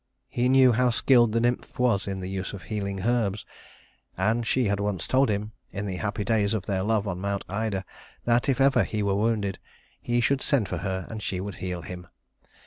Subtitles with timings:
[0.29, 3.45] He knew how skilled the nymph was in the use of healing herbs,
[4.17, 7.45] and she had once told him, in the happy days of their love on Mount
[7.47, 7.85] Ida,
[8.25, 9.59] that if he ever were wounded,
[10.01, 12.07] he should send for her and she would heal him.